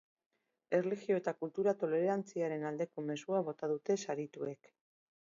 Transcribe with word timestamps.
Erlijio 0.75 1.17
eta 1.19 1.33
kultura 1.41 1.73
tolerantziaren 1.83 2.65
aldeko 2.69 3.03
mezua 3.09 3.41
bota 3.51 3.69
dute 3.73 3.99
sarituek. 4.07 4.71